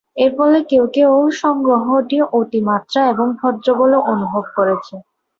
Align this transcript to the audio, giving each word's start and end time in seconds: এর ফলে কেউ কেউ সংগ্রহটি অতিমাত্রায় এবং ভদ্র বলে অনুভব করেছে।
এর 0.17 0.31
ফলে 0.37 0.59
কেউ 0.69 0.85
কেউ 0.95 1.11
সংগ্রহটি 1.41 2.17
অতিমাত্রায় 2.39 3.11
এবং 3.13 3.27
ভদ্র 3.39 3.67
বলে 3.79 3.97
অনুভব 4.11 4.43
করেছে। 4.57 4.95